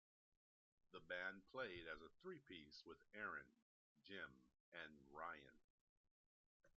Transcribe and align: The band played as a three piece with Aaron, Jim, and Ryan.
The 0.93 0.99
band 0.99 1.43
played 1.51 1.85
as 1.85 2.01
a 2.01 2.09
three 2.23 2.39
piece 2.39 2.81
with 2.87 2.97
Aaron, 3.13 3.45
Jim, 4.03 4.41
and 4.73 4.97
Ryan. 5.13 5.59